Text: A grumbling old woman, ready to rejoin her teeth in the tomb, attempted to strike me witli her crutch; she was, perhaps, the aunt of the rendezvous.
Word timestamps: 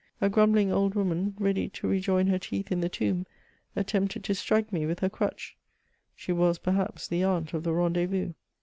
A 0.19 0.29
grumbling 0.29 0.71
old 0.71 0.95
woman, 0.95 1.35
ready 1.37 1.69
to 1.69 1.87
rejoin 1.87 2.25
her 2.25 2.39
teeth 2.39 2.71
in 2.71 2.81
the 2.81 2.89
tomb, 2.89 3.27
attempted 3.75 4.23
to 4.23 4.33
strike 4.33 4.73
me 4.73 4.81
witli 4.85 5.01
her 5.01 5.09
crutch; 5.11 5.55
she 6.15 6.31
was, 6.31 6.57
perhaps, 6.57 7.07
the 7.07 7.23
aunt 7.23 7.53
of 7.53 7.61
the 7.61 7.71
rendezvous. 7.71 8.33